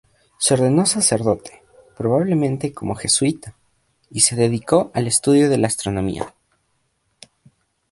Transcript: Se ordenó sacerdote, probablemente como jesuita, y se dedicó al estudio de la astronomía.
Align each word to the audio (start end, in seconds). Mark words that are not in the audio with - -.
Se 0.39 0.55
ordenó 0.55 0.87
sacerdote, 0.87 1.61
probablemente 1.95 2.73
como 2.73 2.95
jesuita, 2.95 3.55
y 4.09 4.21
se 4.21 4.35
dedicó 4.35 4.89
al 4.95 5.05
estudio 5.05 5.47
de 5.47 5.59
la 5.59 5.67
astronomía. 5.67 6.33